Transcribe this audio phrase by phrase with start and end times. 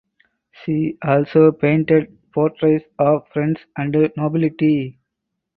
[0.63, 4.97] She also painted portraits of friends and nobility.